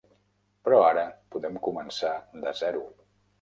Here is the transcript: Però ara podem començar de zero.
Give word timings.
Però 0.67 0.79
ara 0.85 1.03
podem 1.35 1.59
començar 1.69 2.15
de 2.47 2.55
zero. 2.63 2.83